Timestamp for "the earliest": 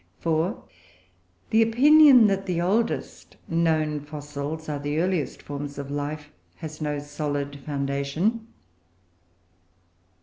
4.79-5.43